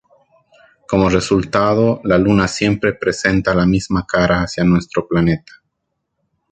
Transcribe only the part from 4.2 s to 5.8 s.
hacia nuestro planeta.